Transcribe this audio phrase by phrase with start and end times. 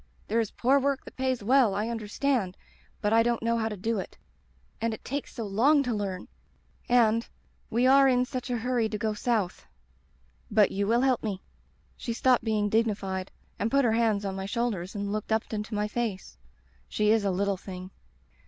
[0.29, 2.57] There is poor work that pays well, I understand,
[3.01, 4.17] but I don't know how to do it.
[4.81, 6.27] And it takes so long to learn;
[6.89, 7.29] and—
[7.71, 9.67] ^we are in such a hurry to go South.
[10.49, 11.43] But you will help me
[11.97, 13.29] —'She stopped being dignified
[13.59, 16.39] and put her hands on my shoulders and looked up into my face—
[16.89, 17.91] she is a little thing.